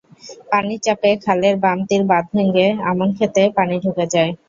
[0.51, 4.31] পানির চাপে খালের বাম তীর বাঁধ ভেঙে আমনখেতে পানি ঢুকে যায়।